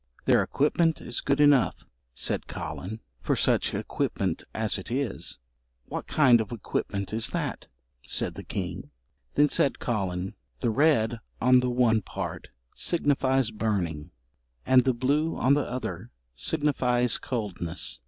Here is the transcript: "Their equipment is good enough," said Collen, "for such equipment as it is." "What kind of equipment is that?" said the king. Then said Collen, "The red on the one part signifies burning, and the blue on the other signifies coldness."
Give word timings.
"Their 0.25 0.41
equipment 0.41 0.99
is 0.99 1.21
good 1.21 1.39
enough," 1.39 1.85
said 2.15 2.47
Collen, 2.47 3.01
"for 3.19 3.35
such 3.35 3.75
equipment 3.75 4.43
as 4.51 4.79
it 4.79 4.89
is." 4.89 5.37
"What 5.85 6.07
kind 6.07 6.41
of 6.41 6.51
equipment 6.51 7.13
is 7.13 7.27
that?" 7.29 7.67
said 8.01 8.33
the 8.33 8.43
king. 8.43 8.89
Then 9.35 9.49
said 9.49 9.77
Collen, 9.77 10.33
"The 10.59 10.71
red 10.71 11.19
on 11.39 11.59
the 11.59 11.69
one 11.69 12.01
part 12.01 12.47
signifies 12.73 13.51
burning, 13.51 14.09
and 14.65 14.85
the 14.85 14.95
blue 14.95 15.35
on 15.37 15.53
the 15.53 15.69
other 15.69 16.09
signifies 16.33 17.19
coldness." 17.19 17.99